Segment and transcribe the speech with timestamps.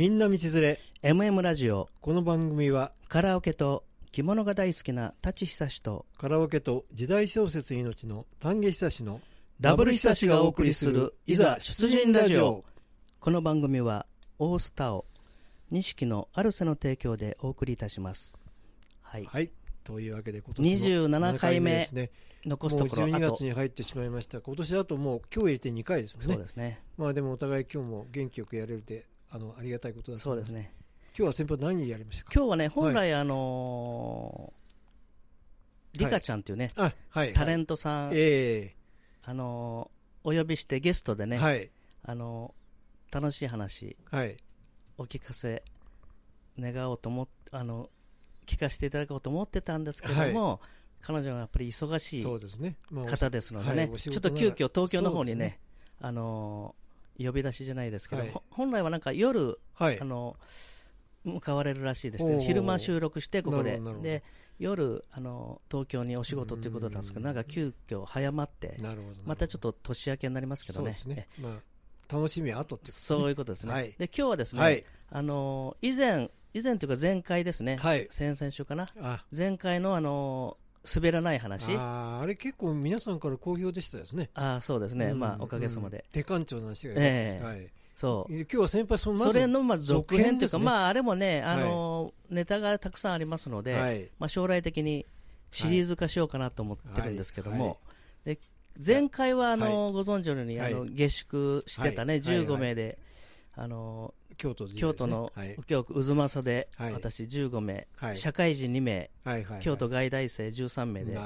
[0.00, 0.80] みんな道連れ。
[1.02, 1.90] MM ラジオ。
[2.00, 9.20] この番組はカラオケと着物が大好きな舘久志とカラオケと時代小説命の丹下久志の
[9.60, 12.64] ダブル久志がお送りするいざ出陣ラジオ。
[13.20, 14.06] この番組は
[14.38, 15.04] オースタオ
[15.70, 18.40] 錦のアルセの提供でお送りいたします。
[19.02, 19.50] はい、はい。
[19.84, 22.10] というわけで今年も27回目ですね。
[22.46, 23.34] 残すところもう12あと。
[23.34, 24.40] 月に入ってしまいました。
[24.40, 26.80] 今年あともう今日入れて2回ですもんそうねですね。
[26.96, 30.72] まあでもお互い今日も元気よくやれるであのありがたいことだそうですね。
[31.16, 32.30] 今日は先輩何やりましたか？
[32.34, 34.60] 今日はね本来あのー
[35.98, 38.76] リカちゃんっていうね、あはいタレンントさん、え
[39.24, 41.70] あのーお呼びしてゲストでね、えはい。
[42.04, 44.36] あのー楽しい話はい。
[44.98, 45.64] お聞かせ
[46.58, 47.90] 願おうと思っあの
[48.46, 50.60] 聞かせていただこうと思ってたんですけども、
[51.00, 52.38] 彼女がやっぱり忙しい方
[53.30, 55.60] ですのでね、はいお仕ちょっと急遽東京の方にねね。
[56.00, 56.76] あの
[57.24, 58.30] 呼び出しじゃないですけど、はい。
[58.30, 60.00] ほ本来はなんか夜、はい。
[60.00, 60.36] あの
[61.24, 62.40] 向かわれるらしいですね。
[62.40, 63.80] 昼間収録してここで。
[64.02, 64.22] で
[64.58, 67.24] 夜あの東京にお仕事ということなんですけどうん。
[67.24, 68.78] なんか急遽早まって
[69.24, 70.94] またちょっと年明けになりますけどね。
[71.06, 71.28] ね。
[71.38, 71.52] まあ
[72.12, 73.94] 楽しみは後ってえことそういうことですね、はい。
[73.96, 74.84] で今日はですね、はい。
[75.10, 78.08] あの以前以前というか前回ですね、はい。
[78.10, 78.88] 先々週かな。
[79.00, 79.24] あ。
[79.34, 81.72] 前回のあの滑らない話。
[81.76, 84.30] ああーあれ結構皆さんから好評でしたですね。
[84.34, 86.02] あーそうですね、うんまあおかげさまで、うん。
[86.12, 87.44] 手館長の話がええ。
[87.44, 87.68] はい。
[87.94, 88.32] そう。
[88.32, 94.08] 今日は先輩そそれのまず続編というか、ねまあ、あれもね、あのネタがたくさんありますので、はい。
[94.18, 95.04] まあ、将来的に
[95.50, 97.78] シリーズ化しようかなと思ってるんですけども、
[98.24, 98.36] はい。
[98.36, 98.40] で
[98.84, 102.22] 前回はあの、はご存知のように、はいあの下宿してたね、はい。
[102.22, 102.98] 15名で、
[103.54, 104.80] あの京都でね。
[104.80, 105.48] 京都のはい。
[105.50, 106.92] 右京区渦政で、はい。
[106.94, 108.16] 私15名、はい。
[108.16, 111.18] 社会人2名、はいはい京都外大生13名で、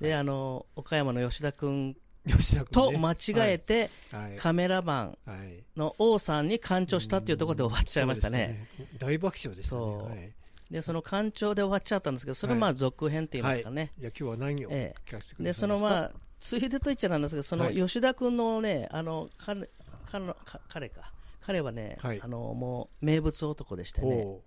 [0.00, 1.96] であの岡山の吉田君
[2.26, 2.92] 吉田君ね。
[2.92, 4.36] と間違えて、はい。
[4.36, 5.64] カメラマンはい。
[5.76, 8.68] の王さんに干潮したっていうところで終わっちゃいましたね。
[8.78, 8.86] ね。
[8.98, 9.82] 大爆笑でしたね。
[9.82, 10.08] そう。
[10.10, 10.32] はい。
[10.70, 14.04] でその干潮で終わっちゃったんですけど、それまあ続編って言いますかね、い。
[14.04, 15.88] や今日は何をえ聞かせてくだでさいますか？
[15.88, 17.76] そのまあ、ついでと言っちゃなんですけど、そのはい。
[17.76, 19.66] 吉田君のね、あの彼
[20.10, 21.10] 彼のか彼か、
[21.48, 22.20] 彼はね、はい。
[22.22, 24.42] あのもう名物男でしてね、ほ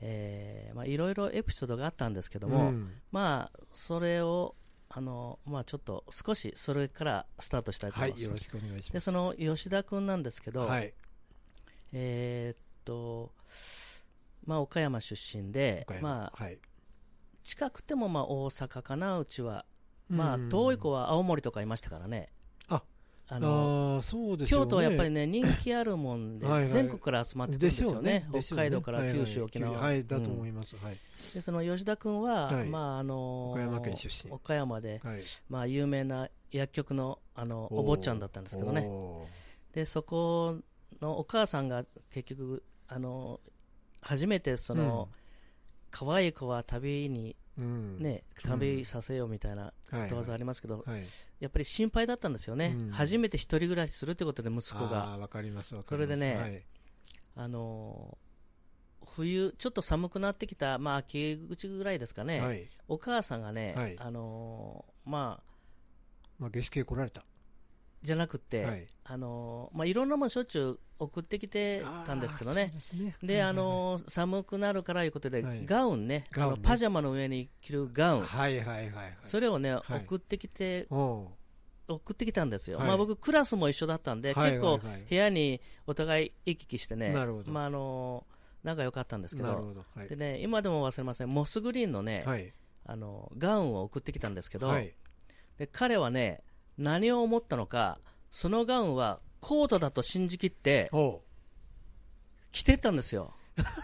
[0.00, 2.92] えーまあいろいろエピソードがあったんですけうども、うん。
[3.12, 4.54] まあそれを
[4.88, 8.20] あのまあちょっと少しそれからスタートしたいと思います。
[8.22, 8.92] はいよろしくお願いします。
[8.94, 10.94] でその吉田君なんですけど、はい。
[11.92, 13.32] えーっと
[14.46, 16.58] まあ岡山出身でまあはい。
[17.42, 19.66] 近くてもまあ大阪かなうちは、
[20.08, 22.30] まあうん遠い子は青森とかいましたからね。
[23.30, 24.64] ああのそうですよね。
[24.64, 26.70] 京都はやっぱりね人気あるもんではいはい。
[26.70, 28.26] 全国から集まってくるんですよね。
[28.32, 29.24] です北海道から九州、はい。
[29.24, 29.78] はい沖縄。
[29.78, 30.48] はいだと思うん。
[30.48, 30.76] います。
[30.76, 30.96] はい。
[31.32, 32.66] でその吉田君は、はい。
[32.66, 34.32] まああの岡山県出身。
[34.32, 35.20] 岡山で、はい。
[35.48, 38.82] まあ、有名な薬局のあのお坊ちゃんだったんですけどね。
[38.86, 39.26] お
[39.72, 40.56] でそこ
[41.00, 43.40] のお母さんが結局あの
[44.00, 45.08] 初めてその、
[45.90, 50.02] 可愛い子は旅にね旅させようみたいなはい。
[50.04, 51.02] ことわざありますけど、はい。
[51.40, 52.90] やっぱり心配だったんですよね、うん。
[52.90, 55.14] 初めて一人暮らしするってことで息子が。
[55.14, 56.62] あーわかりますわかそれでねはい。
[57.36, 58.18] あの
[59.14, 62.68] 冬ちょっと寒くなってきた、まあ、秋口ぐらいですかね、はい。
[62.88, 63.96] お母さんがね、はい。
[63.98, 65.50] あのまあ
[66.38, 67.24] まあ下宿へ来られた
[68.02, 68.86] じゃなくて、はい。
[69.04, 72.70] あのまあ、いろんなものしょっちゅう送ってきてたんですけどね。
[73.22, 75.66] であの寒くなるからいうことで、はい。
[75.66, 76.24] ガウンね。
[76.36, 79.16] あのパジャマの上に着るガウン、はいはいはいはい。
[79.22, 79.74] それをね、い。
[79.74, 80.86] 送ってきて
[81.88, 82.88] 送ってきたんですよ、はい。
[82.88, 87.10] まあ、僕、クラスも一緒だったんで、はい結構部屋にお互い行き来してね、
[87.48, 88.24] まあ、あの
[88.62, 89.74] 仲良かったんですけど。
[90.08, 92.52] でね、今でも忘れません、モスグリーンのね、はい。
[92.86, 94.94] あのガウンを送ってきたんですけど、はい。
[95.58, 96.42] で彼はね、
[96.78, 97.98] 何を思ったのか、
[98.30, 100.90] そのガウンはコートだと信じきって、
[102.52, 103.34] 着てったんですよ、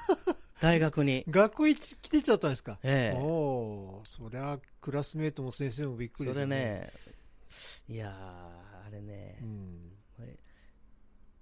[0.61, 1.25] 大学に。
[1.29, 2.79] 学校一来てちゃったんですか？
[2.83, 3.19] ええ。
[3.19, 6.93] おおそりゃクラスメートも先生もびっくりそですよれね、
[7.89, 9.93] いやー、あれね、うん。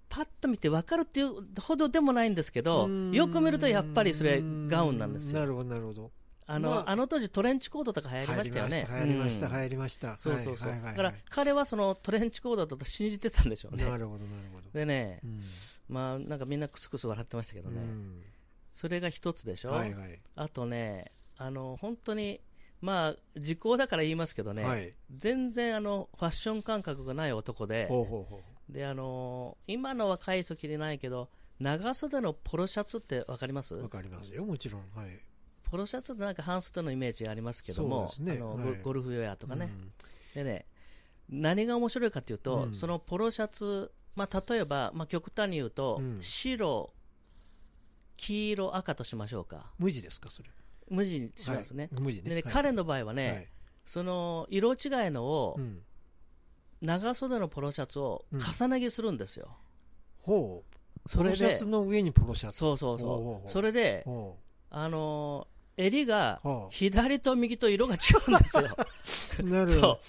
[0.09, 5.39] パッと見て分かるっていうほどでもないんですけど、よく見るとやっぱりそれ、ガウンなんですよ。
[5.39, 6.11] なるほどなるほど
[6.47, 8.87] あの,、まああの当時、トレンチコードとか流行りましたよね。
[8.89, 9.53] 流行りましたうん。
[9.53, 13.83] 流行りましたそうそうそう、だから彼はそのトレンチコードだと信じてたんでしょうね。
[13.83, 14.69] なるほどなるほど。
[14.71, 15.41] でね、うん。
[15.89, 18.21] まあなんかみんなクスクス笑ってましたけどね、うん。
[18.71, 20.17] それが一つでしょ、はいはい。
[20.35, 22.41] あとね、あの本当に、
[22.81, 24.93] まあ時効だから言いますけどね、はい。
[25.15, 33.75] 全然あのファッション感覚がない男で、ほうほうほであの今の若い人着れないけど、長袖のポロシャツって分かります？
[33.75, 34.81] うわかりますよもちろん。
[34.95, 35.19] はい
[35.75, 39.69] ポロシャツってなんか半袖のイメージありますけども、ねあのはいゴゴルフウェアとかね、
[40.33, 40.65] うんでね、
[41.29, 46.93] 何が面白いかというと、うんそのポロシャツ、まあ、例えば、まあ、極端に言うと、うん白
[48.15, 49.73] 黄色、赤としましょうか。
[49.77, 50.49] 無地ですか、それ。
[50.89, 51.89] 無地にしますね。
[51.91, 52.21] はい無地ね。
[52.21, 53.47] でね、はい彼の場合はね、はい
[53.83, 54.77] その色違い
[55.11, 55.79] のをうん
[56.81, 59.57] 長袖のポロシャツを重ね着するんですよ。
[60.21, 60.63] ほ
[61.05, 61.09] う。
[61.09, 62.59] それでポロシャツ、の上にポロシャツ。
[62.59, 63.49] そうそうそうう。
[63.49, 64.37] それで、ほ
[64.69, 68.63] あのー襟がはあ左と右と色が違うんですよ。
[69.39, 69.43] う。
[69.49, 69.99] なるほそど。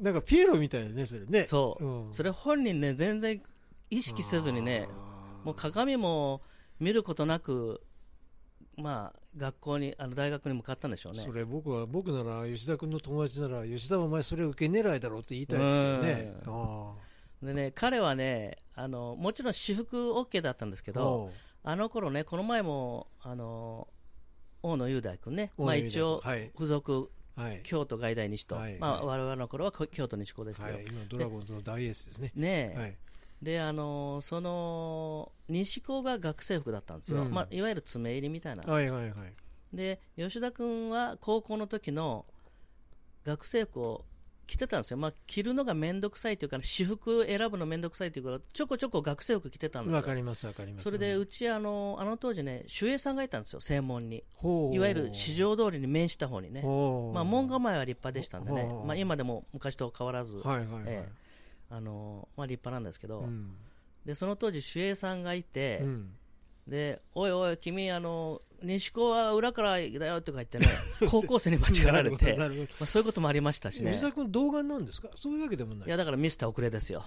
[0.00, 1.40] なんかピエロみたいだね、それね。
[1.40, 1.46] う。
[1.46, 1.84] そう。
[1.84, 3.40] うんそれ本人ね、全然
[3.90, 4.88] 意識せずにね、
[5.44, 6.40] もう鏡も
[6.80, 7.80] 見ることなく、
[8.76, 11.32] まあ、学校に、あの大学に向かったんでしょうねそ。
[11.32, 16.34] れ僕は僕なら吉田君の友達なら吉田お前それ受け狙いだろうって言いたいですけどね。
[17.42, 21.30] でね、彼はね、あの、もちろん私服 OK だったんですけあど、
[21.62, 23.86] あの頃ね、この前も、あの、
[24.64, 26.50] 大野雄大君ね、まあ一応、はい。
[26.54, 27.60] 付属はい。
[27.64, 28.78] 京都外大西と、はい。
[28.78, 29.18] まあ、はい。
[29.18, 30.76] 我々の頃はこ京都西高でしたよ。
[30.76, 32.96] はい、今ドラゴンズの大エースですね。
[33.42, 37.30] で、あのその西高が学生服だったんですよ、うん。
[37.30, 39.32] まあ、いわゆる爪入りみたいな、はいはいはい。
[39.74, 42.24] で吉田君は高校の時の
[43.24, 44.04] 学生服を
[44.46, 49.96] 着てたんですよ、まあ、着るのが面倒くさいというか、私服選ぶの面倒くさいというから、ちょこちょこ学生服着てたんですよ。
[49.96, 50.84] わかりますわかります。
[50.84, 54.24] それでうちあの、あの当時ね、守衛さんがいたんですよ、正門に。
[54.72, 56.62] いわゆる市場通りに面した方にね。
[56.62, 60.82] まあ、門構えは立派でしたんでねまあ、今でも昔と変わらず、はいはいはい。
[60.86, 61.24] ええ
[61.70, 63.50] あのまあ、立派なんですけど、うん
[64.04, 66.12] でその当時、守衛さんがいて、うん
[66.68, 70.66] でおいおい、君、あの西高は裏からだよとか言ってね、
[71.10, 72.46] 高校生に間違われて、ま
[72.80, 73.92] あ、そういうこともありましたしね。
[73.92, 75.08] 吉、田君、童顔なんですか？
[75.14, 75.88] そういうわけでもない。
[75.88, 77.04] いやだからミスター遅れですよ、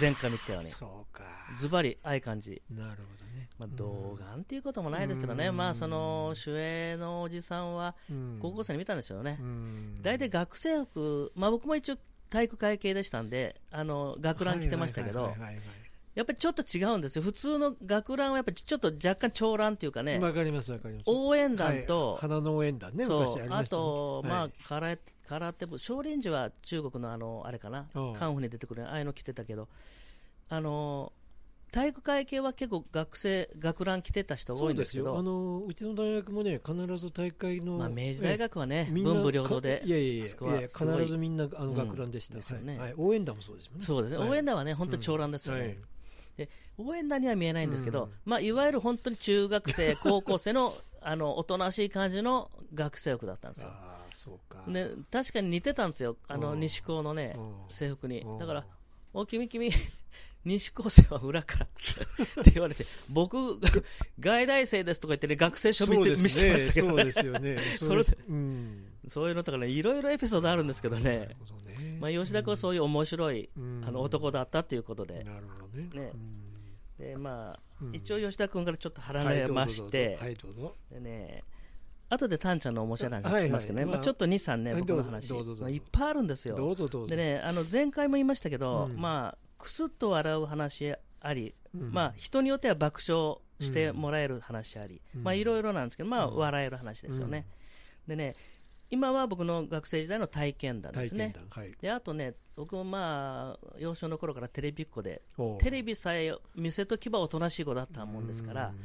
[0.00, 1.22] 前回見たように、そうか。
[1.56, 2.62] ズバリ、ああいう感じ。
[2.70, 3.48] なるほどね。
[3.58, 5.56] まあ、童顔っていうこともないですけどね、うん。
[5.56, 8.38] まあ、その守衛のおじさんはうん。
[8.40, 9.98] 高校生に見たんですよね、うん。
[10.02, 11.96] 大体学生服、まあ、僕も一応、
[12.30, 15.64] 体育会系でしたんで、あの学ラン着てましたけどはい、はいはいはい
[16.14, 21.04] やっぱりちょっと違うんですよ、普通の学ランはやっぱりちょっと若干長ランっていうかね、わかりますわかります。
[21.06, 22.20] 応援団と、はい。
[22.20, 23.20] 花の応援団ね、そう。
[23.22, 24.30] 昔ありまあと、はい。
[24.30, 28.12] まあ、空手空手部、少林寺は中国のあのあれかな、うん。
[28.12, 29.68] カンフーに出てくるああいうの着てたけど、
[30.50, 31.12] あの
[31.70, 35.20] 体育会系は結構学生、学ラン着てた人多いんですけど、そうよ。
[35.20, 40.24] あのうちの大学もね、必ず大会の、まあ、明治大学はね、みんな文武両道でかいやいやいや
[40.68, 42.92] 必ずみんなあのうん学ランでした、ですよね。
[42.98, 43.76] 応援団もそうですね。
[43.80, 44.12] そうです。
[44.12, 44.28] ね、はい。
[44.28, 45.78] 応援団はね、本当に長ランですよね。
[46.38, 46.48] はい
[46.78, 53.70] 応援団には見えないんですけど、うんまあ、いわゆる本当に中学生、 高校生のあのおとなしい感じの学生服だったんですよ。
[53.72, 54.62] ああ、そうか。
[54.66, 58.38] ね、確かに似てたんですよ、あのうん西高のねうん制服にうん。
[58.38, 58.66] だから、
[59.12, 59.70] お君、君、
[60.44, 63.60] 西高生は裏からって言われて、僕、
[64.18, 67.56] 外大生ですとか言ってね、学生証見て,、そうです見せてましたけどそうね、ですよね。
[67.74, 68.84] そうん。
[69.08, 71.98] そういうのとかね、いろいろエピソードあるんですけどなねどね。
[72.00, 73.84] まあ、吉田君はそういう面白い、うん。
[73.86, 75.88] あの男だったということで、なるほどね。
[75.92, 76.10] ね。
[76.12, 76.52] うん。
[76.98, 77.94] でまあうん。
[77.94, 80.76] 一応吉田君からちょっと離はいれまして、はい、どうぞ。
[80.90, 81.44] でね、
[82.08, 86.56] 後でタンちゃんの面白い話はいはい聞きますけどね、まあまあ、ちょっと2、3ね、はい僕の話、まあいっぱいあるんですよ。
[86.56, 87.16] どうぞどうぞ。
[87.16, 88.96] でね、あの前回も言いましたけど、うん。
[88.96, 97.46] まあ、くすっと笑う話あり、うんまあ、人によっては爆笑してもらえる話あり、うんまあ、いろいろなんですけど、まあ、うん笑える話ですよね。
[98.06, 98.34] でね、
[98.90, 101.34] 今は僕の学生時代の体験談ですね。
[101.50, 101.72] はい。
[101.80, 105.22] であとね、僕もまあ、幼少の頃からテレビっ子で、
[105.60, 108.80] テレビさえ見せとけばおとなしい子だったもんですから、うん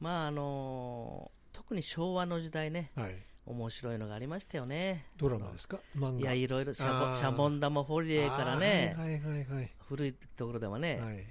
[0.00, 3.16] まああの特に昭和の時代ね、はい。
[3.46, 5.06] 面白いのがありましたよね。
[5.16, 5.78] ドラマですか？
[5.96, 6.20] 漫画。
[6.20, 11.14] いや、いろいろシャボシャボン玉ホリデーからね、はいはいはい古いところではね、はい。
[11.14, 11.26] はい。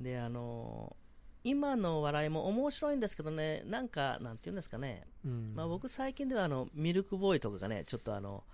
[0.00, 0.96] であの
[1.42, 8.44] 今の笑いも面白いんですけどね、なんか、なんていうんですかね、うんまあ、僕、最近ではあのミルクボーイとかがね、ちょっとあの、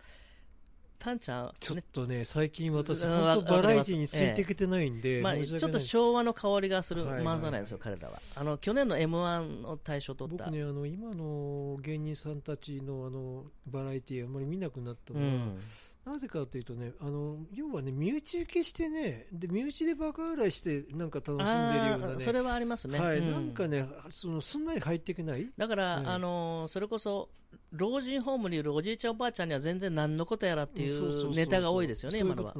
[0.99, 8.21] タンちゃん、ちょっねとね、最近私、うん本当わバラエティについてきてないんで、まあ、ちょっと昭和の香りがする漫才なんですよ、彼らは。
[8.35, 10.47] あの去年の m 1の大賞を取った。
[10.47, 15.59] 僕ね、あの今の芸人さんたちのあのバラエティーあんまり見なくなったのは、うん
[16.07, 23.01] なぜかというとね、あの要はね、身内受けしてね、で身内でバカ笑いして、なんか楽しんでるようあなね、ーそれはありますね。
[23.01, 27.29] はい、うんなんかね、そのすんなり入っていけない、だから、はいあのーそれこそ
[27.73, 32.55] 老人ホームにいるおじいちゃん、おばあちゃんには全然何のことやらっていそうネタが多いですよね、今のは。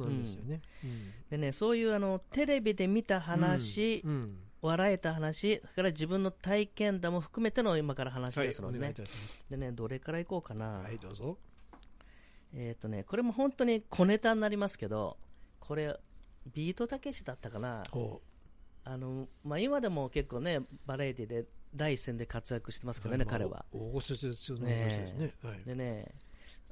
[1.29, 1.51] でね。
[1.53, 8.79] そういうあのテレビで見た話、うんうん笑えた話、それから自分の体験談も含めての今から話はい、ですので。
[9.49, 10.79] でね、どれからいこうかな。
[10.79, 11.37] はい、どうぞ。
[12.53, 15.17] えっ、とね、これも本当に小ネタになりますけど、
[15.59, 15.99] これ、
[16.53, 17.83] ビートたけしだったかな。
[17.91, 18.21] こ
[18.83, 23.65] あのまあ、今でも結構ね、バラエティで第一線で活躍してますうけどね、彼は。
[23.73, 25.33] 大御所中の大御所ですね。
[25.43, 26.15] はいでね、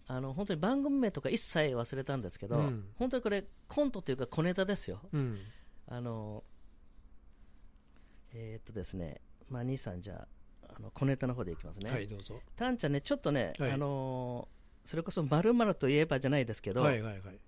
[0.08, 5.01] あの本当に番組名とか一切忘れたんですけど、うん本当にこれ、コントというか小ネタですよ。
[5.12, 5.39] うん
[5.88, 6.44] あの
[8.34, 10.27] えーっとですね、まあ、兄さんじゃ
[10.67, 14.55] あ、の小ネタの方でいきますね、はいどうぞタンちゃんねちょっとね、はいあのー
[14.86, 17.39] それこそまるといえばじゃないですけど、はいはいはい。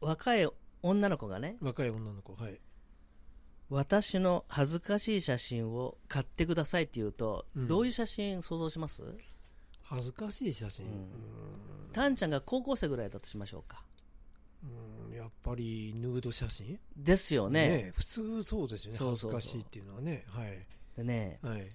[0.00, 0.46] 若い
[0.82, 2.60] 女の子がね若い女の子はい。
[3.70, 7.66] 私の恥ずかしい写真を買ってくださいって言うと、うん。
[7.66, 9.02] どういう写真想像します？
[9.82, 10.86] 恥ずかしい写真？
[10.86, 10.94] ううん。
[10.94, 11.04] ん
[11.92, 13.82] タンちゃんが高校生ぐらいだとしましょうか。
[15.08, 16.78] うんやっぱりヌード写真？
[16.96, 17.68] ですよね。
[17.68, 20.24] ね普通そうですよね恥ずかしいっていうのはね。
[20.28, 20.58] はい。
[20.96, 21.66] でねはい。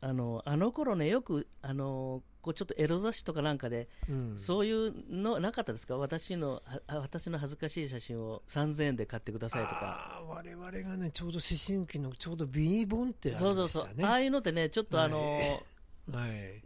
[0.00, 4.36] あのあの頃ねよくあのこうちょっとエロ雑誌とかなんかで、うん。
[4.36, 5.96] そういうのなかったですか？
[5.96, 10.18] 私のは私の恥ずかしい写真を3000円で買ってくださいとか。
[10.18, 15.62] あー我々がねちょうど思春期のちょうどビニーボンってあそうそうそう、ああいうのってねちょっとあの、
[16.10, 16.62] はい。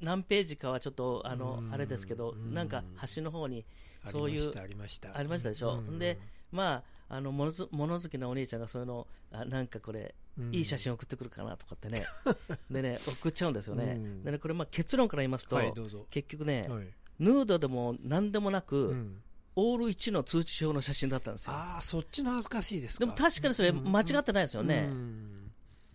[0.00, 1.72] 何ページかはちょっとあのうん。
[1.72, 2.52] あれですけどうん。
[2.52, 3.64] なんか端の方に
[4.04, 5.16] そういうありました。
[5.16, 5.74] ありましたでしょ？
[5.74, 5.98] うん。
[5.98, 6.18] で
[6.50, 10.54] まああの物ず物好きなお兄ちゃんがそういうのあなんかこれうん。
[10.54, 12.06] いい写真送ってくるかなとかってね、
[12.70, 14.24] でね送っちゃうんですよね、うん。
[14.24, 15.72] でねこれまあ結論から言いますと、はい
[16.08, 16.88] 結局ね、はい。
[17.18, 19.22] ヌードでも何でもなく、うん。
[19.56, 21.52] オール1の通知表の写真だったんですよ。
[21.52, 23.04] ああそっちの恥ずかしいですか。
[23.04, 24.88] でも確かにそれ間違ってないですよね。
[24.90, 25.52] うん。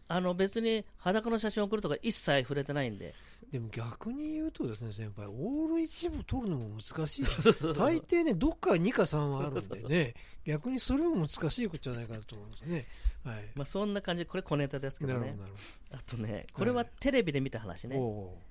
[0.07, 3.15] あの別に裸の写真を送るとか一切触れてないんで。
[3.51, 7.43] でも逆に言うとですね先輩オール一部取るのも難しいです。
[7.73, 10.13] 大抵ねどっか2か3はあるんでね
[10.45, 12.85] 逆にそれも難しいことじゃないかと思うんですね。
[13.23, 13.45] はい。
[13.55, 15.19] まあそんな感じ、これ小ネタですけどね。
[15.19, 15.43] なるほど。
[15.43, 15.53] なる
[15.91, 17.95] あとね、これはテレビで見た話ね。
[17.95, 18.41] ほどお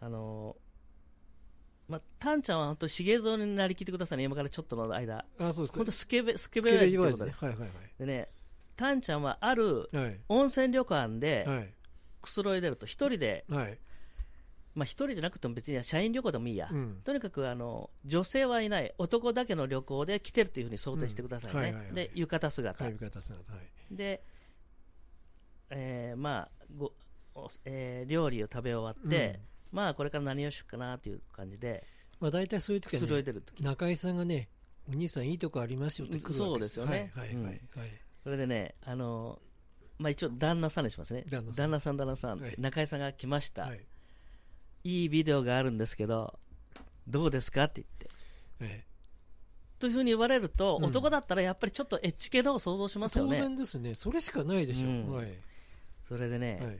[0.00, 0.56] あの
[1.88, 5.24] まあ、タンちゃんは本当、しげぞうになりきってくださいね、今からちょっとの間。
[5.38, 5.76] ーあそうですか。
[5.76, 7.30] 本当、スケベ、スケスケベ親父ってことで。
[7.30, 7.36] ね。
[7.38, 8.28] はいはいでね、
[8.74, 10.20] タンちゃんはあるはいはい。
[10.28, 11.72] 温泉旅館ではい。
[12.20, 13.78] くつろいでると、一人で、はい
[14.76, 16.68] まあ一人じゃなくても別に社員旅行でもいいや。
[16.70, 17.00] うん。
[17.02, 21.94] とにかくあの女性はいない、男だけの旅行で来てるというふうに想定してくださいね、うんはいはいはい。
[21.94, 23.52] で浴衣姿、はい浴衣姿。
[23.52, 23.96] はい。
[23.96, 24.22] で、
[25.70, 26.92] えーまあご
[27.34, 29.40] おえー料理を食べ終わって、
[29.72, 31.82] まあこれから何をしようかなという感じで、
[32.20, 34.50] まあ大体そういうく時はね中井さんがね
[34.88, 37.10] お兄さんいいとこありますよって来るわけそうですよね。
[37.14, 37.60] はいはいはいはい。
[38.22, 39.40] それでね、あの
[39.98, 41.56] まあ、一応、旦那さんにしますね、旦那さん。
[41.56, 42.54] 旦那さん、旦那さん、はい。
[42.58, 43.80] 中井さんが来ました、はい
[44.86, 46.38] い、いビデオがあるんですけど、
[47.06, 48.08] どうですかって言って。
[48.60, 48.84] え
[49.78, 50.86] というふうに言われると、うん。
[50.86, 53.36] 男だったらやっぱりちょっとエッチ系のを想像しえますよね。
[53.36, 53.94] 当然ですね。
[53.94, 54.86] それしかないでしょ。
[54.86, 55.12] うん。
[55.12, 55.28] はい。
[56.08, 56.78] それでね、はい。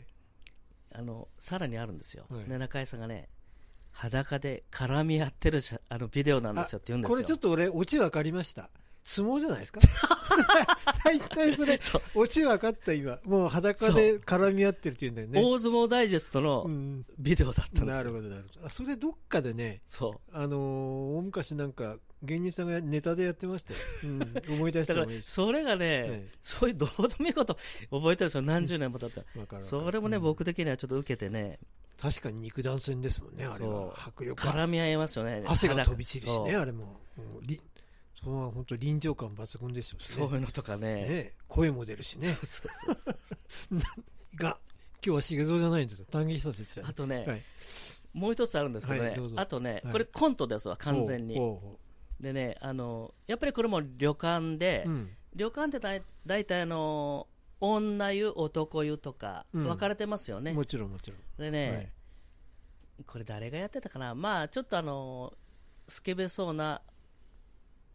[0.94, 2.44] あのさらにあるんですよ、はい。
[2.44, 3.28] で中井さんがね
[3.90, 7.16] 裸で絡み合ってる写あのビデオなんですよって言うんですよ。
[7.16, 8.70] これちょっと俺オチ分かりました。
[9.02, 9.80] 相撲じゃないですか？
[11.04, 12.02] 大体それそう。
[12.14, 13.18] オチ分かった今。
[13.24, 15.40] もう裸で絡み合ってるっていうんだよね。
[15.40, 17.04] 大相撲ダイジェストのうん。
[17.18, 18.66] ビデオだったんですよ、なるほどなるほど。
[18.66, 27.56] あそれどっかでねそあのー大昔なんか芸人さんがネタでやってましたよ、うん、思い出うだからした方がいいですそれがね、えそういうどうでもいいこと
[27.90, 28.42] 覚えてるんですよ。
[28.42, 29.20] 何十年も経った。
[29.20, 29.62] ら、わかるわかる。
[29.62, 30.22] それもね、うん。
[30.22, 31.58] 僕的にはちょっと受けてね。
[32.00, 33.72] 確かに肉弾戦ですもんねあれは。
[33.72, 33.92] そう。
[34.08, 35.42] 迫力ある絡み合いますよね。
[35.46, 36.84] 汗が飛び散るしねあれも。
[36.84, 37.60] もうり
[38.22, 40.04] その本当臨場感抜群ですよね。
[40.04, 40.94] そういうのとかね。
[41.06, 41.32] ね。
[41.48, 42.36] 声も出るしね。
[42.42, 43.78] そうそうそう
[44.36, 44.58] が
[45.04, 46.06] 今日はしげぞうじゃないんですよ。
[46.10, 47.42] 丹下久志ですよあとね、はい。
[48.12, 49.92] もう一つあるんですけどね、はいどあとね、はい。
[49.92, 51.38] これコントですわ完全に。
[52.18, 55.10] でねあのやっぱりこれも旅館で、ううん。
[55.34, 57.28] 旅館ってだい大体あの
[57.60, 59.64] 女湯男湯とかうん。
[59.64, 61.20] 分かれてますよね、もちろんもちろん。
[61.38, 61.92] でね、はい。
[63.06, 64.14] これ誰がやってたかな。
[64.14, 65.32] まあちょっとあの
[65.86, 66.82] スケベそうな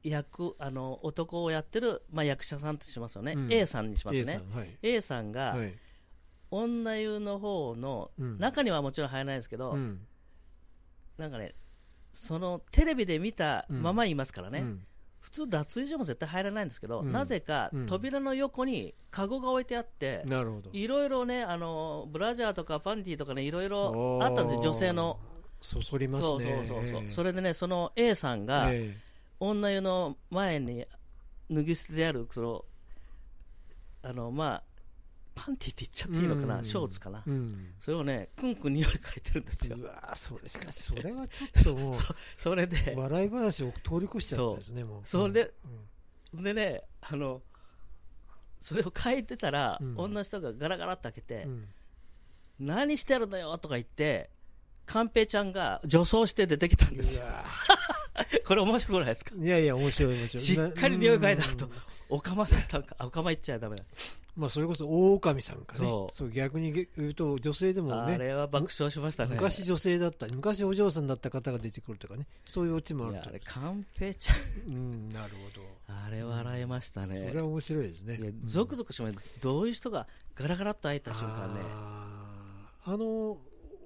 [0.03, 3.53] 役あの男をやってる、まあ、役者さんとしますよね、うん。
[3.53, 4.77] A さんにします A さねんはい。
[4.81, 5.73] A さんがはい。
[6.49, 8.37] 女湯の方の、うん。
[8.37, 9.99] 中にはもちろん入らないですけど、うん。
[11.17, 11.53] なんかね
[12.11, 14.85] そのテレビで見たまま言いますからね、うん。
[15.19, 17.11] 普通脱衣所も絶対入らないんですけど、うん。
[17.11, 17.85] なぜかうん。
[17.85, 20.25] 扉の横にカゴが置いてあって、
[20.73, 25.19] いろいろねあのブラジャーとかパンティーとかねいろいろあったんですよ女性の。
[25.61, 28.97] そそりますそうねそうそうそう、ええそれでねその A さんが、え
[29.41, 30.85] 女湯の前に
[31.49, 32.65] 脱ぎ捨てであるその
[34.03, 34.63] あのまあ
[35.33, 36.63] パンティーって言っちゃっていいのかな、うん。
[36.63, 37.73] ショーツかな、えうん。
[37.79, 39.77] それをねくんくん匂い嗅いてるんですよ。
[39.79, 40.71] うわーそれしか。
[40.71, 41.95] しそれはちょっとも
[42.37, 45.01] それでう笑い話を通り越しちゃったですねもう。
[45.03, 45.53] それで
[46.33, 46.43] うん。
[46.43, 47.41] でねあの
[48.59, 49.97] それを書いてたら、うん。
[49.97, 51.67] 女の人がガラガラって開けて、うん。
[52.59, 54.29] 何してるのよとか言って
[54.85, 57.25] 寛平ちゃんが女装して出てきたんですよ
[58.45, 59.35] これ面白くないですか？
[59.35, 60.43] ーいやいや面白い面白い。
[60.43, 61.71] しっかり匂い嗅いだ後うん。
[62.09, 63.85] おかまだったんかあおかま言っちゃダメだ、
[64.35, 65.79] まあそれこそ大神さんかね。
[65.79, 69.35] そそうう逆に言うと女性でもあねれは爆笑しましたね。
[69.35, 72.27] 昔女性だった昔お嬢さんだった方が出てくるとかね。
[72.45, 73.29] そういうオチもあると。
[73.29, 74.33] あれ寛平ちゃ
[74.67, 75.93] うんなるほど。
[75.93, 78.17] んあれ笑いましたね、それは面白いですね。
[78.17, 78.41] いやうん。
[78.45, 81.61] ゾクゾクしましたどういう人がガラガラっと開いた瞬間ね。
[81.63, 83.37] ああの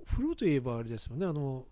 [0.08, 1.26] 風呂といえばあれですよね。
[1.28, 1.66] あの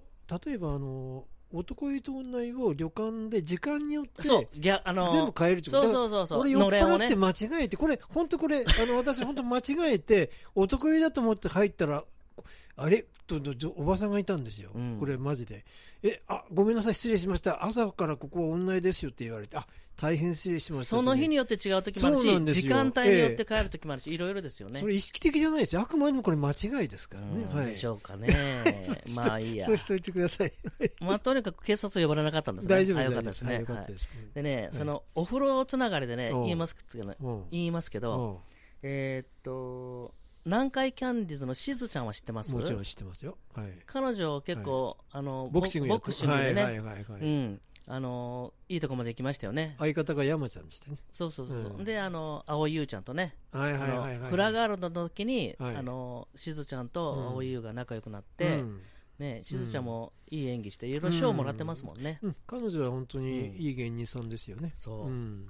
[0.46, 6.28] 例えばあの男湯と女湯を旅館で時間によってそう逆あの全部変えるってそううそうそう。
[6.28, 9.62] そう俺酔っ払って間違えて、これ、本当これ、あの私、本当間違
[9.94, 12.04] えて、男湯だと思って入ったら、
[12.76, 13.06] あれ？
[13.28, 13.40] と
[13.78, 14.98] おばさんがいたんですよ、うん。
[15.00, 15.66] これ、マジで。
[16.04, 19.66] え、あごめんなさい、失礼しました、朝からここは女湯ですよって言われて、あ
[19.96, 20.98] 大変失礼しました。
[20.98, 24.80] ってね、その日によって違う時もあるし時間帯によって帰る時もあるし、いろいろですよね。
[24.80, 27.66] それ意識的じゃないですよ、あくまでもこれ、間違いですからね、はい。
[27.66, 28.28] うんでしょうかね。
[29.16, 29.66] まあいいや。
[29.68, 30.54] そうしといてください。
[31.00, 32.76] まあとにかく警察を呼ばれなかったんですね。
[32.76, 34.04] 大丈夫です、あよか大丈夫です。
[34.04, 36.38] ねでね、そのお風呂つながりでねう。
[36.38, 37.16] ん言いますけど
[37.52, 38.42] 言いますけど、
[38.82, 40.14] えーっと
[40.46, 42.56] 南海キャンディーズのしずちゃんは知ってます？
[42.56, 43.38] もちろん知ってますよ。
[43.56, 43.72] はい。
[43.86, 47.22] 彼女結構、あのボクシングやってボクシングでね、はいはいはいはい。
[47.22, 47.62] うん。
[47.86, 49.76] あのいいとこまで行きましたよね。
[49.80, 50.98] 相方が山ちゃんでしたね。
[51.12, 51.82] そうそうそう、う。
[51.82, 51.84] ん。
[51.84, 54.20] であの青井優ちゃんとねはいはいあはいはい。
[54.20, 55.76] のフラガールの時に、はい。
[55.76, 57.28] あのしずちゃんとうん。
[57.34, 58.82] 青井優が仲良くなって、うん。
[59.20, 64.74] ね、しずちゃんもいい演技して、いろいろ賞もらってますもんね、うん、彼女は本当にいい芸人さんですよね。
[64.76, 65.48] そう、うん。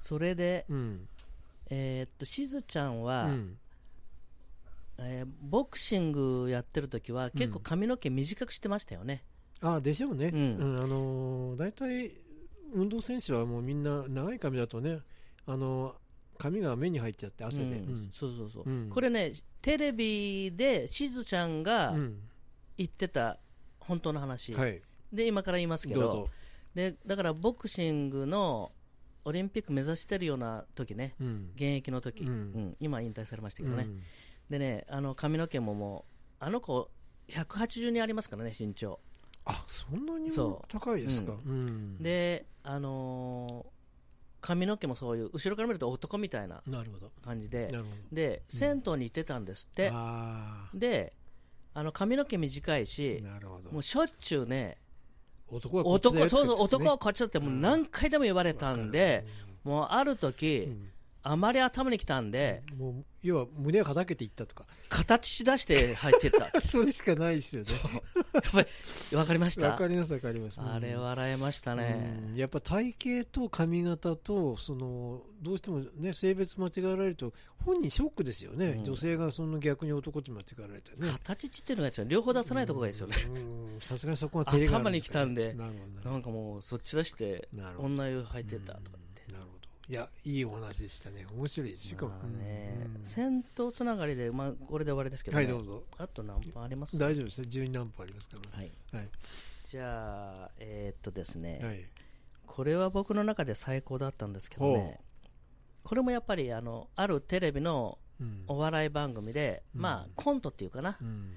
[0.00, 1.08] それで、うん。
[1.70, 3.56] えーっとしずちゃんは、うん
[5.04, 9.24] えーボクシングやってる時は結構髪の毛短くしてましたよね、
[9.60, 10.26] あでしょうね。
[10.32, 10.80] ううんん。
[10.80, 12.12] あのー大体、
[12.74, 15.00] 運動選手はもうみんな長い髪だとね、
[15.46, 15.94] あのー
[16.38, 17.76] 髪が目に入っちゃって汗で。
[17.76, 17.88] うん。
[17.90, 18.08] うん。
[18.10, 18.88] そうそうそう、うん。
[18.90, 19.32] これね
[19.62, 22.18] テレビでしずちゃんがうん。
[22.78, 23.38] 言ってた
[23.78, 24.80] 本当の話、はい。
[25.12, 26.28] で今から言いますけど。
[26.74, 28.72] でだからボクシングの
[29.24, 31.14] オリンピック目指してるような時ね。
[31.20, 31.50] うん。
[31.54, 32.30] 現役の時、うん。
[32.30, 32.76] うん。
[32.80, 34.02] 今引退されましたけどね、うん
[34.52, 36.04] でねあの髪の毛もも
[36.40, 36.90] うあの子
[37.28, 39.00] 180にありますからね身長
[39.46, 41.32] あそんなにそう高いですか？
[41.32, 41.96] うん。
[42.02, 43.72] であのー
[44.42, 46.60] 髪の毛もそういう後ろから見ると男みたいな。
[47.24, 49.94] 感じでなるほで銭湯に行ってたんですって、ど。
[49.96, 51.12] あで
[51.74, 52.84] あの髪の毛短いあ。
[52.84, 53.82] しなるほどもう。
[53.82, 54.78] しょっちゅうね
[55.46, 59.24] 男はこっちだよ男そうそうって男はこっちだってもう何回でも言われたんで、
[59.62, 60.88] もうある時、うん
[61.24, 64.66] あまり頭にきたんで、もう要は胸をはだけていったとか。
[64.88, 66.60] 形しだして入ってった。
[66.62, 67.68] それしかないですよね。
[68.34, 68.66] やっぱり
[69.10, 69.68] 分かりました？
[69.68, 70.60] わかりますわかります。
[70.60, 72.36] あれ笑えましたね、うん。
[72.36, 77.32] やっぱ体型と髪型とそのどうしてもね性別間違えられると
[77.64, 78.84] 本人ショックですよね、うん。
[78.84, 81.12] 女性がその逆に男と間違えられたらね。
[81.24, 83.80] 形ちっていうのが両方出さないとこがいいですよね、うん。
[83.80, 88.98] さすがにそこは照れが頭に来たんでなんかもうそっち出して女湯入ってたとか
[89.92, 91.26] いやいいお話でしたね。
[91.36, 92.88] 面白いしかも、まあね。
[92.96, 93.04] うん。
[93.04, 95.44] 戦闘つながりで、まあ、これで終わりですけど、ね。
[95.44, 95.82] はいどうぞ。
[95.98, 96.98] あと何分あります？
[96.98, 98.58] 大丈夫ですね12何分ありますから。
[98.58, 99.08] はい、はい。
[99.66, 101.84] じゃあえーっとですね、はい。
[102.46, 104.98] これは僕の中で最高だったんですけどね。
[105.84, 108.44] これもやっぱりあのあるテレビのうん。
[108.46, 109.82] お笑い番組で、うん。
[109.82, 111.34] まあコントっていうかな、うん。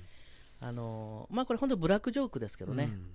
[0.61, 3.09] あのまあこれ本当ブラックジョークですけどね、うん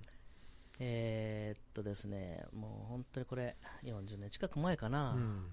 [0.83, 5.47] えーっとですねもう本当にこれ40年近く前かな、うん。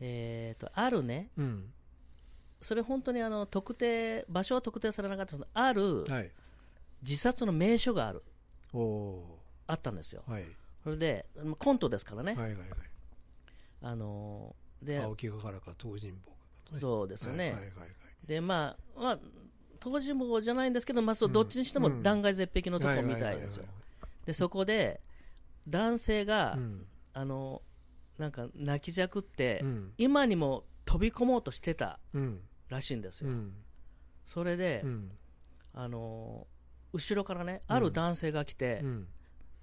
[0.00, 1.72] えーっとあるねうん。
[2.60, 6.30] それ本当にあの特定場所は特定されなかったんですけどあるはい。
[7.02, 8.22] 自殺の名所がある。
[9.66, 10.22] あったんですよ。
[10.26, 10.44] ーはい。
[10.82, 12.68] それでまあコントですからね、はいはいはい。
[13.82, 17.88] あので青木ヶ原か東尋坊そうですよね、はいはいはいはい。
[18.26, 19.18] でまあ、まあ、
[19.82, 22.02] 東尋坊じゃないんですけど、まあ、そうどっちにしてもうん。
[22.02, 23.64] 断崖絶壁のとこみたいですよ。
[24.30, 25.00] でそこで
[25.66, 26.86] 男性が、うん。
[27.12, 27.62] あの
[28.16, 29.92] なんか泣きじゃくって、うん。
[29.98, 32.40] 今にも飛び込もうとしてたうん。
[32.68, 33.30] らしいんですよ。
[33.30, 33.52] うん。
[34.24, 35.10] それで、うん。
[35.74, 36.46] あの
[36.92, 39.08] 後ろからね、ある男性が来て、うん。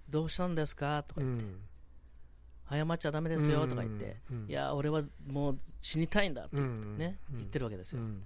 [0.09, 1.03] どうしたんですか？
[1.07, 2.87] とか言って、うん。
[2.89, 4.45] 謝っちゃだめですよとか言って、うん。
[4.49, 7.37] いや、俺はもう死にたいんだって、うんねうん。
[7.37, 8.01] 言ってるわけですよ。
[8.01, 8.21] うん。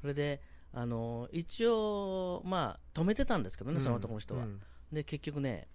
[0.00, 0.40] それで
[0.72, 4.44] あの一応、まあ、止めてたんですけどね、その男の人は。
[4.92, 5.68] うんで結局ね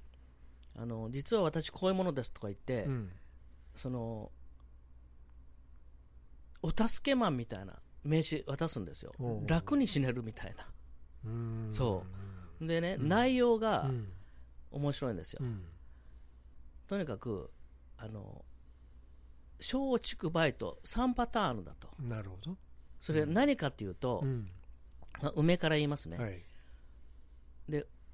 [0.75, 3.11] あの実は私こういうものですとか言って、うん。
[3.75, 4.31] その
[6.61, 7.73] お助けマンみたいな
[8.03, 9.13] 名刺渡すんですよ。
[9.47, 10.67] 楽に死ねるみたいな。
[11.25, 11.67] うん。
[11.69, 12.03] そ
[12.61, 13.07] でね、うん。
[13.07, 14.07] 内容がうん。
[14.71, 15.61] 面白いんですよ、うん。
[16.87, 17.51] とにかく
[17.95, 18.43] あの
[19.59, 21.89] 松竹バイト3パターンだと。
[21.99, 22.57] なるほど。
[22.99, 24.49] それ何かっていうと、うん。
[25.21, 26.31] まあ、梅から言いますね、はい。
[26.31, 26.43] で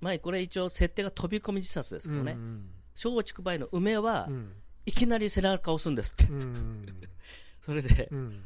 [0.01, 2.69] 前これ一応設定が飛び込み自殺ですけどね、うん
[3.01, 4.51] 松竹梅の梅は、うん。
[4.85, 6.85] いきなり背中を押すんですって、うん
[7.61, 8.43] それで、うん。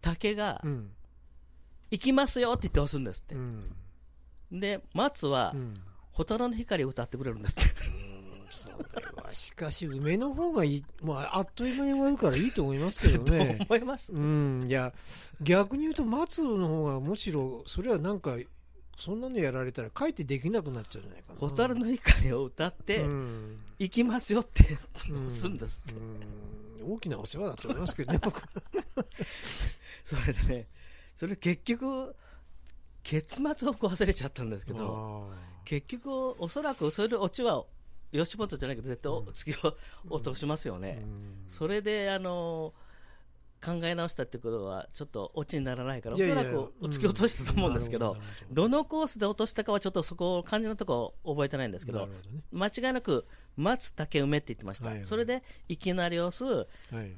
[0.00, 0.90] 竹が、うん。
[1.90, 3.34] 行きますよって言って押すんですって。
[3.36, 3.76] う、ん。
[4.50, 5.80] で松は、うん。
[6.12, 7.70] 蛍の光を歌ってくれるんですって。
[8.50, 8.74] それ
[9.22, 13.58] はしかし、梅の方がいい、まあ、あっという間に終わるからいいと思いますけどね。
[13.68, 14.12] 思います。
[14.12, 14.94] うん、いや、
[15.42, 18.36] 逆に言うと、松の方がむしろ、それはなんか、
[18.96, 21.38] そんなのやられたら、かえってできなくなっちゃうんじゃないかな。
[21.40, 23.58] 蛍の光を歌って、うん。
[23.78, 24.78] 行きますよって
[25.10, 26.00] うんすんですって、
[26.80, 26.94] うん。
[26.94, 28.40] 大きなお世話だと思いますけどね、僕。
[30.04, 30.68] それでね
[31.16, 32.14] それ結局
[33.02, 35.30] 結末を忘れちゃったんですけど
[35.64, 37.64] 結局おそらくそれでオチは
[38.12, 39.26] 吉本じゃないけど絶対おうん。
[39.28, 39.76] 突きを
[40.08, 41.44] 落としますよね、うん。
[41.48, 42.72] それであの
[43.64, 52.12] 考え直したってことはちょっとオチにならないからおそらく突き落としたと思うんですけど,、なるほどのコースで落としたかはちょっとそこ肝心なとこ覚えてないんですけどね。
[52.52, 55.04] 間違いなく松竹梅って言ってました、はいはい。
[55.04, 57.16] それでいきなり押すはい。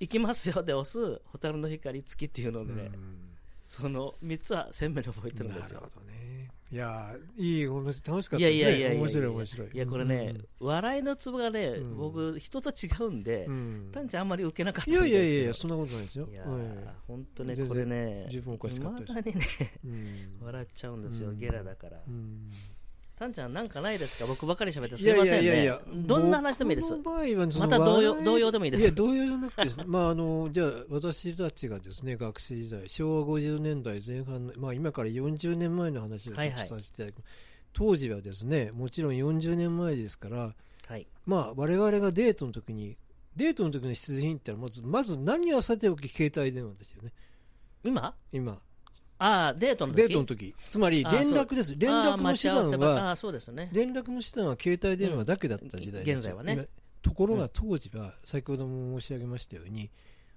[0.00, 3.18] 行きますよで押す蛍の光月っていうのでね、うん。
[3.66, 5.80] その3つは鮮明に覚えてるんですよ。
[5.80, 6.17] なるほどね。
[6.70, 8.70] いやー、いいお話、楽しかったいですね。
[8.70, 9.68] やいやいやいや面白い、面白い。
[9.72, 11.96] いやこれね、笑いのツボがね、うん。
[11.96, 16.28] 僕人と違うんで、うん、単ちゃんあんまり受けなかったいやいやいやいや、そんなことないですよ。
[16.30, 16.60] いやはい
[17.06, 20.46] 本当ねこれね十分おかしかったです未だにねうん。
[20.46, 22.50] 笑っちゃうんですよ、うんゲラだから、うん
[23.18, 24.26] タンちゃんなんかないですか？
[24.26, 25.62] 僕ばかり喋ってすいませんねやいや。
[25.64, 26.94] いや、どんな話でもいいです。
[27.58, 28.84] また同様同様でもいいです。
[28.84, 37.24] いや、同様じゃなくて まあ、あの、じゃあ、私たちがですね、学生時代、昭和50年代前半の、まあ、今から40年前の話をちょっとはいはいさせていただく。
[37.72, 40.54] 当時はですね、もちろん40年前ですから、
[40.86, 41.06] はい。
[41.26, 42.96] まあ、我々がデートの時に、
[43.36, 47.12] デートの時の必需品ってのはまず、まず何はさておき携帯電話ですよね、
[47.84, 48.14] 今？
[48.32, 48.60] 今。
[49.18, 49.96] ああデートの時？
[49.96, 50.54] デートの時。
[50.70, 51.74] つまり、あ連絡です。
[51.76, 53.68] 連絡の手段は、ああそうですね。
[53.72, 56.52] 連絡の手段は携帯電話だけだった時代です現在はね。
[56.54, 56.64] 今
[57.00, 59.90] ところが当時は、先ほども申し上げましたように、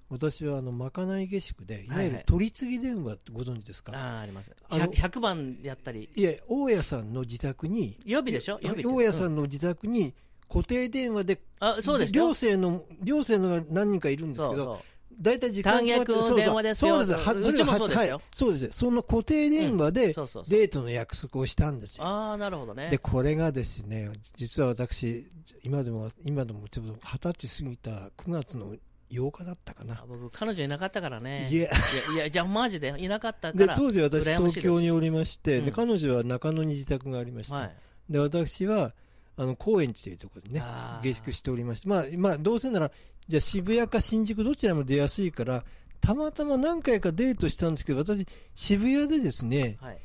[0.09, 2.23] 私はあのまかない下宿で、いわゆるはいはい。
[2.25, 4.51] 取り次ぎ電話ってご存知ですか、あああります。
[4.69, 6.09] あの 100, 100番やったり。
[6.15, 8.59] い、や、大家さんの自宅に、予備でしょ？
[8.61, 10.13] 予備大家さうんんの自宅に
[10.49, 14.79] 固定電話で、あそうですよ寮生の、寮生のが何人かいるんですけど、そうそう
[15.21, 17.05] 大体時間が単逆電話ですよ。
[17.05, 18.15] そうちもそうですよ。
[18.15, 18.23] はい。
[18.33, 18.67] そうです。
[18.71, 20.49] その固定電話でそうそうそう。
[20.49, 22.05] デートの約束をしたんですよ。
[22.05, 22.89] ああなるほどね。
[22.89, 25.29] で、これがですね、実は私、
[25.63, 28.75] 今でも、今でもちょうど二十歳過ぎた9月の
[29.11, 29.95] 8日だったかな。
[29.95, 30.05] あ。
[30.07, 31.47] 僕彼女いなかったからね。
[31.51, 31.69] いや、いや
[32.15, 32.95] いやじゃあマジで？
[32.97, 35.71] いなかったかで、ら当時私東京におりまして、で、うん。
[35.73, 37.75] 彼女は中野に自宅がありまして、はい。
[38.09, 38.93] で、私は、
[39.37, 40.63] あの、高円寺というところでね
[41.03, 42.91] 下宿しておりまして、まあ、まあ、どうせなら、
[43.27, 45.63] じゃあ渋谷か新宿どちらも出やすいから、
[46.01, 49.99] たまたま何回かデートしたんですけど、私、渋谷でですね、はい。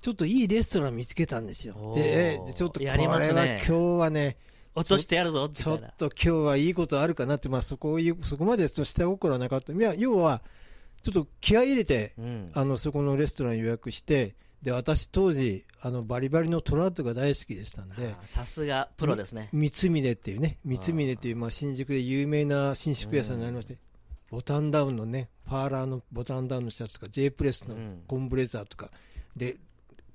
[0.00, 1.92] ちょっといいレストラン見つけたんですよ。
[1.94, 4.36] で、ちょっとこれは今日はね、
[4.74, 9.72] 落としてやるぞみちょっと今日はいいことあるかなって、まあそこそこまでその下心はなかった。
[9.72, 10.42] いや、要は、
[11.02, 12.50] ちょっと気合い入れて、うん。
[12.54, 19.48] あの、そこのレストラン予約して、で、私当時、あの、バリバリのトラウトが大好きでしたんで、さすがプロですね。
[19.52, 23.78] 三峰っていうね、三峰っていう、まあ、新宿で有名な新宿屋さんになりまして、
[24.30, 28.02] ボタンダウンのね、パーラーのボタンダウンのシャツとか、J プレスのうん。
[28.06, 28.90] コンブレザーとか、
[29.36, 29.56] で、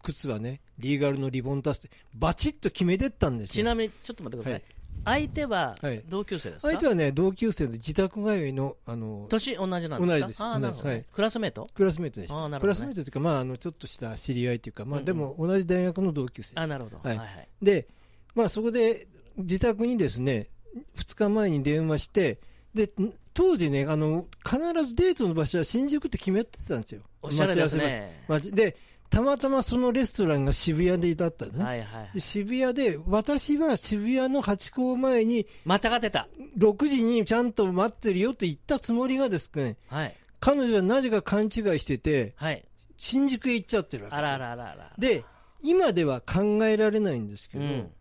[0.01, 3.63] 靴はね、リーガルのリボンタスって、バチッと決めてったんですよ。
[3.63, 6.03] ちなみにちょっと待ってください、はい相手ははい。
[6.07, 10.59] 同級生ですか、相手はね、同級生で自宅通いの、あの、年同じなんですか？
[10.59, 10.85] 同じです。
[10.85, 11.05] はい。
[11.11, 11.67] クラスメート？
[11.73, 12.49] クラスメートでした。
[12.49, 12.59] ね。
[12.59, 15.05] クラスメートというか、まあ、あの、ちょっとした知り合いというか、まあ、うんうん。
[15.05, 16.53] でも同じ大学の同級生。
[16.59, 17.17] あなるほど、はい。
[17.17, 17.47] はいはい。
[17.61, 17.87] で、
[18.35, 20.49] まあ、そこで自宅にですね、
[20.97, 22.39] 2日前に電話して、
[22.73, 27.01] で、ん当時ね、あの、必ずデートの場所は新宿って決めてたんですよ。
[27.21, 28.25] おしゃれですね。
[28.51, 28.75] で、
[29.09, 31.63] たまたまそのレストランが渋谷でだったのね。
[31.63, 36.27] はいはいで渋谷で、私は渋谷のハチ公前にまたがってた。
[36.57, 40.15] 6時にちゃんと待ってるよって言ったつもりがですね、はい。
[40.39, 42.63] 彼女はなぜか勘違いしてて、はい。
[42.97, 44.33] 新宿へ行っちゃってるわけですよ。
[44.33, 44.93] あらあらあらあら。
[44.97, 45.23] で、
[45.61, 47.91] 今では考えられないんですけど、うん。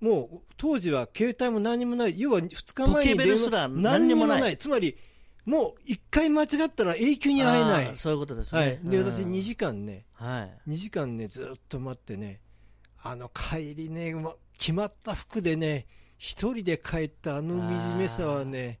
[0.00, 4.56] もう当時は携帯も何もない、要は2日前に電話何にもない。
[4.56, 4.96] つまり、
[5.44, 7.96] もう1回間違ったら永久に会えない。
[7.96, 9.12] そういうことですね、はい、でうん。
[9.12, 10.70] 私、2時間ね、はい。
[10.70, 12.40] 2時間ね、ずっと待ってね、
[13.02, 15.86] あの帰りね、ま決まった服でね、
[16.18, 18.78] 一人で帰ったあの惨めさはね、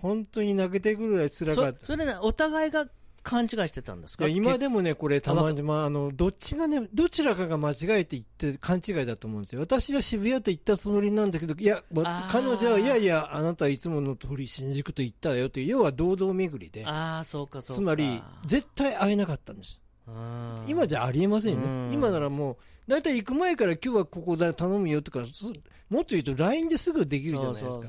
[0.00, 1.80] 本当に泣けてくるぐらい辛かった。
[1.80, 1.86] そ。
[1.86, 2.86] それねお互いが
[3.22, 4.28] 勘違いしてたんですか？
[4.28, 11.82] 今ででもね、これ、たまわに、まあ、あのどっちがね、どちらかが間違えて言って勘違いだと思うんですよ、私は渋谷と言ったつもりなんだけど、いや、
[12.30, 17.82] 彼女は、いやいや、あなたはいつもの通り新宿と言ったよという、要は堂々巡りで、ああそうかそうか。
[17.82, 21.88] つまり、絶対会えなかったんです、うん今じゃありえませんようん。
[21.88, 22.56] ね、今ならもう、
[22.88, 25.52] 大体行く前から、今日はここだ頼むよとか、す
[25.88, 27.88] もっと言うと、LINE ですぐできるじゃないですか。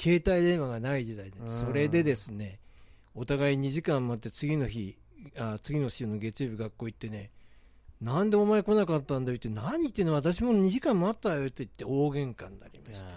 [0.00, 2.58] 携帯電話がない時代で、うんそれでですね、
[3.14, 4.96] お互い2時間待って次の日、
[5.36, 7.30] あ次の週の月曜日学校行ってね、
[8.00, 13.12] なんでお前来なかったんだよって、何言ってんの私も2時間待ったよって言って大喧嘩になりましてね。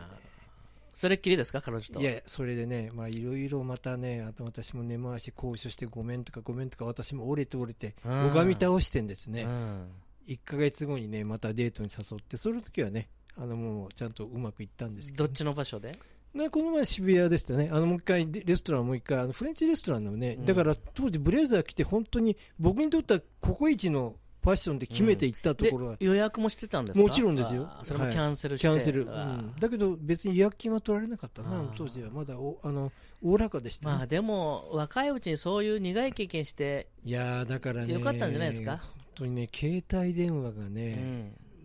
[0.94, 2.00] それっきりですか、彼女と。
[2.00, 9.44] いや、それでね、まあ、いろいろまたね、あと私も根回し交渉してごめんとかごめんとか、私も折れて折れて、うん拝み倒してんですね。
[9.44, 9.88] うん
[10.28, 15.92] 1ヶ月後にね、またデートに誘って、その時はね、あの、もうちゃんとうまくいったんですけど、どっちの場所で？
[16.36, 20.46] ね、この前渋谷でしたね、あのもう一回でレストランもう一回、あのフレンチレストランのね、うん。
[20.46, 27.04] だから当時ブレザー着て本当に僕にとってはココイチのファッションで決めていったとでころは、予約もしてたんですか？
[27.04, 27.68] もちろんですよ。
[27.84, 32.12] それもキャンセルして、キャンセル、うん、だけど別に予約金は取られなかったな、当時は。
[32.12, 32.92] まだおあの
[33.24, 33.96] おおらかでした、ね。
[33.96, 38.78] まあでも、若いうちにそういう苦い経験して、いやーだからね、よかったんじゃないですか？
[38.78, 40.94] 本当にね、携帯電話がうね、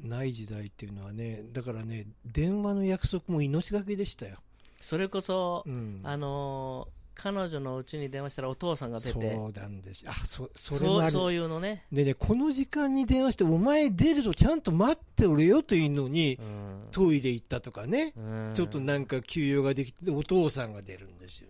[0.05, 4.39] ん、ない時代っていうのはね、だからね、電話の約束も命がけでしたよ。
[4.81, 6.01] それこそ、うん。
[6.03, 10.05] あのー彼女のうちに電話したらお父さんが出て、そうなんです。
[10.07, 16.89] あそそれそういうのね、でね、この時間に電話して、お前出るとちゃんと待っておれよというのに、うん。
[16.93, 18.51] トイレ行ったとかね、うん。
[18.55, 21.49] ちょっとなんか休養ができて、お父さんが出るんですよ。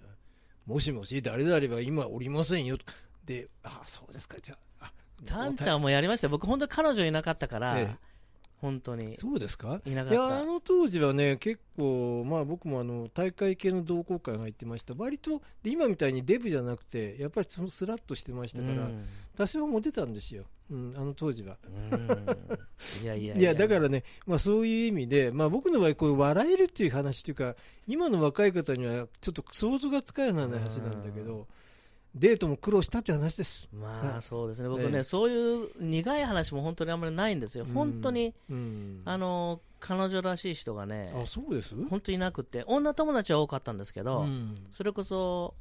[0.67, 2.85] もしもし、誰々は今おりませんよと。
[3.25, 4.87] で、あ、そうですか、じゃあ。
[4.87, 4.93] あ
[5.25, 6.33] タンちゃんもやりましたよ。
[6.33, 8.10] 僕、本当に彼女いなかったから、ええ
[8.61, 9.81] 本当にそうですか？
[9.87, 14.95] いや、あっの当時はね、結構、まあ僕もあの、大会系の同好会が入ってました。
[14.97, 19.05] 割と、で今みたいにデブじゃなくて、やっぱりそのスラッとしてましたた、から、うん
[19.37, 20.45] 多少モテたんですよ。
[20.71, 21.57] うん、あの当時は。
[21.93, 22.27] うん
[23.03, 31.47] いやいやいやだからね、まあ、そういう意味で、まあ、僕の場合、こう笑えるっていう話というか、今の若い方にはちょっと想像がつかない話なんだけど、
[32.15, 33.69] デートも苦労したって話です。
[33.73, 41.75] まあはいそうですね、僕ね、ええそういう苦い話も本当にあんまりないんですよ、本当に、うん、あの彼女らしい人がね、あそうです？
[41.89, 44.55] 本当にいなくて、女友達は多かったんですけど、うん。
[44.71, 45.55] それこそ、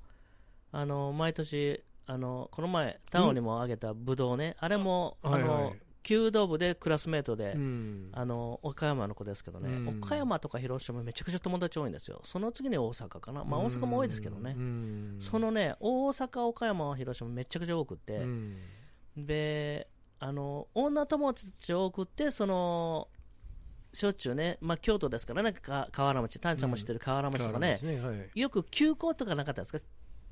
[0.72, 8.10] あの毎年あの、この前、タオにもあげたブドウね、あれも、あはいのはい弓道部でクラスメートで、うん。
[8.14, 10.00] あの岡山の子ですけどね、うん。
[10.00, 15.18] 岡山とか広島、めちゃくちゃ友達多いんですよ、その次に大阪かな、まあ、大阪も多いですけどね、うん。
[15.20, 18.58] そのね、大阪、岡山、広島、めちゃくちゃ多くて、うん。
[19.18, 19.88] で
[20.20, 23.08] あの女友達を送ってその
[23.94, 25.52] しょっちゅうね、まあ、京都ですからね。
[25.54, 28.40] か河原町タンちゃんも知ってる河原町とかね、変わりますはい。
[28.40, 29.80] よく休校とかなかったですか？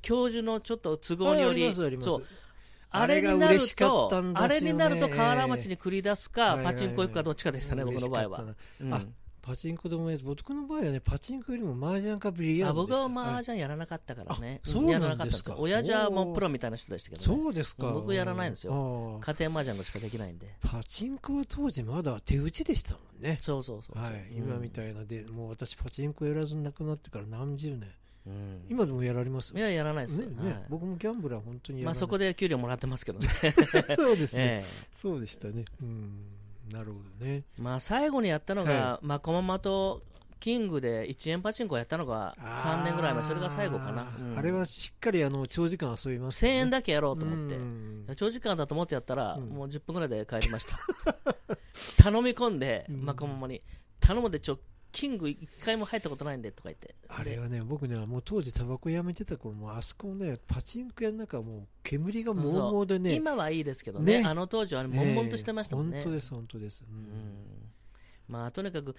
[0.01, 1.65] 教授のちょっと都合により。
[1.65, 2.05] あありますあります。
[2.05, 2.23] そう
[2.89, 4.55] あれになるとったんですよね。
[4.55, 8.43] あれになると河原町に繰り出すか、パチンコ行くかどっちかでしたね、僕の場合は、
[8.91, 9.05] あ
[9.41, 15.55] パチンコでもやつ僕の場合はねパチンコよりも麻雀かビリヤーあド僕は麻雀やらなかったからね、あそうなんですか。
[15.57, 17.87] 親父はもうプロみたいな人でしたけど、ね、そうですか。
[17.91, 18.73] 僕やらないんですよ。
[18.73, 23.37] よ家庭麻雀しかできないんで、パチンコは当時まだ手打ちでしたもんね。
[23.41, 27.91] そうそうそうはい、今みたいなで、もう私、パチンコやらずになくなってから何十年、うん
[28.69, 30.21] 今でもやられますいや、やらないです。
[30.21, 30.51] よ、ねね。
[30.51, 30.63] はい。
[30.69, 33.27] 僕もギャンブルは本当にやらまあ、そこで給料もらってますけどね、
[33.95, 36.23] そうですね、 えそうでしたね、うん、
[36.71, 40.01] なるほどね、えまあ、最後にやったのが、はまあ、こままと
[40.39, 44.37] キングで1円パチンコやったのが3年ぐらい前、それが最後かな、うん。
[44.37, 48.07] あれはしっかりあの長時間遊びます1000円だだけやろうと思って、うん。
[48.15, 49.49] 長時間だと思ってやったら、うん。
[49.49, 50.77] もう10分ぐらいで帰りました、
[52.03, 53.05] 頼み込んで、うん。
[53.05, 53.61] まあ、こままに、
[53.99, 54.59] 頼むでちょ、
[54.91, 64.27] キング1回も入ったことないんでとか言って、あれはね、僕ね、もう当時、タバコやめてた頃もうあそこね、パチンコ屋の中はもう煙がもうもうでね、今はいいですけどね、ね。
[64.27, 65.97] あの当時はね悶々としてましたもんね。
[65.97, 66.03] ええ。
[66.03, 66.85] 本当です、本当です。
[66.89, 67.01] ううん。
[67.01, 67.67] ん
[68.27, 68.95] まあ、とにかく、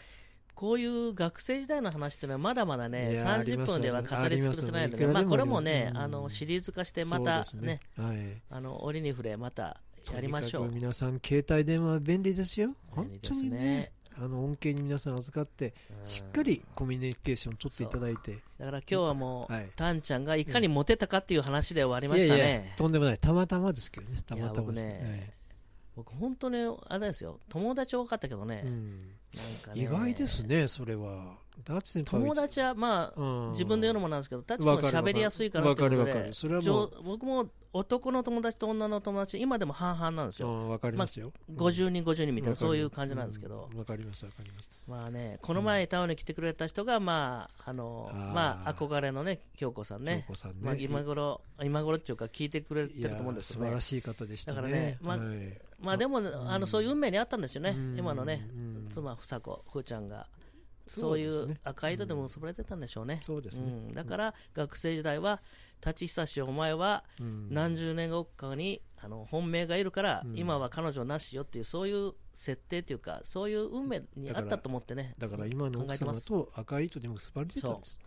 [0.55, 5.98] こういう学生時代の話っていうのはまだまだね、いやあり30ます分では語り尽くせないので、まあ、ありますいくらでもこれもねうん。
[5.98, 8.42] あのシリーズ化して、またねですはい。
[8.51, 9.81] あの折に触れ、また
[10.12, 10.70] やりましょう。
[10.72, 12.68] 皆さん、携帯電話は便利ですよ。
[12.68, 13.59] 便本当にね。
[13.59, 13.92] ね。
[14.20, 18.38] あの恩恵に皆さん預かって、うんしっかりコミュニケーション取っていただいて。
[18.59, 22.40] だから今日はもう、はいタンちゃんがいかにモテたかっていう話で終わりましたね。
[22.40, 23.18] いやいや、とんでもない。
[23.18, 24.20] たまたまですけどね。
[24.26, 25.35] たまたまですね
[25.96, 29.82] 僕、本当ね、あれですよ、友達多かったけどね、はいうんなんかね。
[29.82, 31.36] 意外ですね、それは。
[31.64, 33.50] 友達はまあ、うん。
[33.50, 34.96] 自分で言うのもなんですけど、タッチ君わかる。
[34.96, 36.32] 喋りやすいからってことで
[37.04, 41.32] 僕も男の友達と女の友達、今でも半々なんですよ、うんわかりますよ。
[41.48, 41.56] うん。
[41.56, 43.78] 50人、50人みたいな、そういう感じなんですけど、うん。
[43.78, 44.70] わかります、わかります。
[44.86, 50.24] まあね、この前、タウンに来てくれた人が、まあ、あのまあ、憧れのね、京子さんね。
[50.28, 50.56] 京、子さんね。
[50.62, 53.66] まあ、今頃、今頃っていうか、聞いてくれてると思うんですよね。
[53.66, 54.56] 素晴らしい方でしたね。
[54.56, 55.60] だからねまあはい。
[55.80, 57.98] まあでも、あのそういう運命にあったんですよね、うん。
[57.98, 58.86] 今のね、うん。
[58.88, 60.28] 妻、房子、ふーちゃんが、
[60.88, 63.20] そそうういう赤い糸で結ばれてたんでしょうね。
[63.22, 63.62] そうですね。
[63.62, 65.42] うん、だから学生時代は
[65.81, 67.48] 立ち久しお前はうん。
[67.50, 70.38] 何十年後かにあの本命がいるから、うん。
[70.38, 75.14] 今は彼女なしよっていうそういう設定というかそういう運命にあったと思ってね。
[75.18, 77.98] だから今の奥様と赤い糸で結ばれてたんです。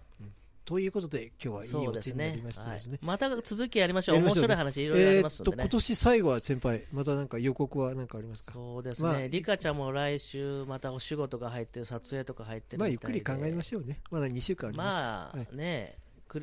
[0.63, 2.91] ということで、今日はいいお手になりねましたですね。
[2.93, 5.57] はいまた続きやりましょう、面白い話、いろいろありますんでね。
[5.63, 8.53] 今年最後は先輩、またなんか予告は何かありますか？
[8.53, 13.99] そうですね、まあリカちゃんも来週、またお仕事が入ってる、撮影とか入ってるまあ、ゆっくり考えましょうね。
[14.11, 14.87] まだ2週間あります。
[14.87, 15.97] まあ、はいね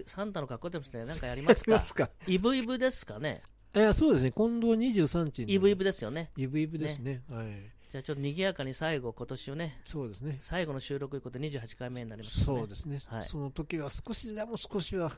[0.07, 1.71] サンタの格好でもして、なんかやりますか？
[1.73, 2.11] やりま、すか？
[2.27, 3.43] イブイブですかね、
[3.75, 4.33] いや、そうですね。
[4.33, 5.55] 今度23日に。
[5.55, 7.23] イブイブですよね、イブイブですね。
[7.31, 7.47] はい。
[7.89, 10.39] じゃあちょっと賑やかに最後、今年をね、そうですね。
[10.41, 13.01] 最後の収録ということで28回目になりますねそうですね。
[13.07, 15.13] はいその時は少しでも少しは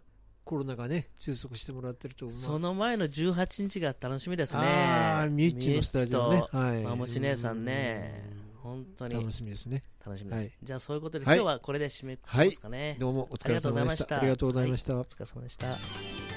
[0.45, 2.37] コロナがね、収束してもらってると思う。
[2.37, 4.63] その前の18日が楽しみですね。
[4.63, 6.83] ああ、ミュッチのスタジオねはい。
[6.83, 9.83] マムシ姉さんねうん本当に楽しみですね。
[10.05, 10.41] 楽しみです。
[10.43, 12.97] はいじゃあそういうことで、はい今日はこれで締めくくりますかね。
[13.01, 14.19] どうもお疲れ様でした。
[14.19, 14.97] ありがとうございました。
[14.97, 16.30] お疲れ様でした。